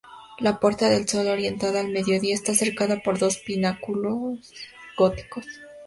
La 0.39 0.59
puerta 0.59 0.89
del 0.89 1.07
Sol, 1.07 1.27
orientada 1.27 1.79
al 1.79 1.89
mediodía, 1.91 2.33
está 2.33 2.55
cercada 2.55 3.03
por 3.03 3.19
dos 3.19 3.37
pináculos 3.37 4.39
góticos. 4.97 5.45